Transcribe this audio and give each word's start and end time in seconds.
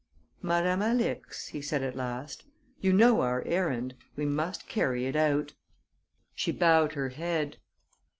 "Madame 0.41 0.81
Alix," 0.81 1.49
he 1.49 1.61
said, 1.61 1.83
at 1.83 1.95
last, 1.95 2.45
"you 2.79 2.91
know 2.91 3.21
our 3.21 3.43
errand 3.45 3.93
we 4.15 4.25
must 4.25 4.67
carry 4.67 5.05
it 5.05 5.15
out." 5.15 5.53
She 6.33 6.51
bowed 6.51 6.93
her 6.93 7.09
head. 7.09 7.57